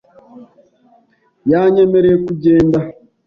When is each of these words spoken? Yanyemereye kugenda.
Yanyemereye 1.51 2.17
kugenda. 2.25 2.79